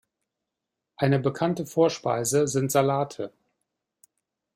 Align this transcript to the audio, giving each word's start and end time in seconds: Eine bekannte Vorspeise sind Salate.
Eine 0.95 1.19
bekannte 1.19 1.63
Vorspeise 1.67 2.47
sind 2.47 2.71
Salate. 2.71 3.31